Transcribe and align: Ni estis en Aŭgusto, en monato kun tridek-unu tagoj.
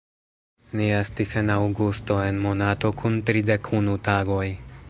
Ni 0.79 0.87
estis 0.99 1.33
en 1.43 1.51
Aŭgusto, 1.57 2.19
en 2.31 2.41
monato 2.49 2.93
kun 3.03 3.23
tridek-unu 3.29 3.99
tagoj. 4.09 4.45